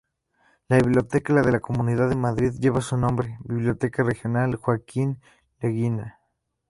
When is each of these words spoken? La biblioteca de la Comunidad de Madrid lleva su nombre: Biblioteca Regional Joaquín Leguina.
La 0.67 0.77
biblioteca 0.77 1.31
de 1.43 1.51
la 1.51 1.59
Comunidad 1.59 2.09
de 2.09 2.15
Madrid 2.15 2.53
lleva 2.59 2.81
su 2.81 2.97
nombre: 2.97 3.37
Biblioteca 3.43 4.01
Regional 4.01 4.55
Joaquín 4.55 5.19
Leguina. 5.59 6.19